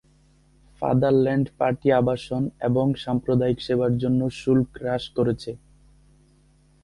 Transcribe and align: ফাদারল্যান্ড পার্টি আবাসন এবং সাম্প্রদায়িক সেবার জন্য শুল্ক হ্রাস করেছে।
ফাদারল্যান্ড 0.81 1.47
পার্টি 1.59 1.87
আবাসন 1.91 2.43
এবং 2.61 2.85
সাম্প্রদায়িক 3.03 3.57
সেবার 3.67 3.91
জন্য 3.97 4.21
শুল্ক 4.41 4.69
হ্রাস 4.77 5.03
করেছে। 5.17 5.51